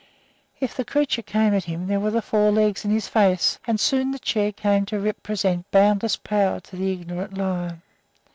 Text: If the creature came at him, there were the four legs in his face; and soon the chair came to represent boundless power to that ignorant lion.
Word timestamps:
If 0.59 0.75
the 0.75 0.83
creature 0.83 1.21
came 1.21 1.53
at 1.53 1.65
him, 1.65 1.85
there 1.85 1.99
were 1.99 2.09
the 2.09 2.23
four 2.23 2.51
legs 2.51 2.83
in 2.83 2.89
his 2.89 3.07
face; 3.07 3.59
and 3.67 3.79
soon 3.79 4.09
the 4.09 4.17
chair 4.17 4.51
came 4.51 4.83
to 4.87 4.99
represent 4.99 5.69
boundless 5.69 6.17
power 6.17 6.59
to 6.59 6.75
that 6.75 6.83
ignorant 6.83 7.37
lion. 7.37 7.83